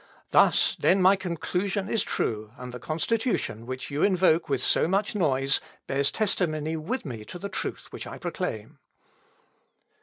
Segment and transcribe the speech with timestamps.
[0.31, 5.13] Thus, then my conclusion is true, and the Constitution, which you invoke with so much
[5.13, 8.79] noise, bears testimony with me to the truth which I proclaim."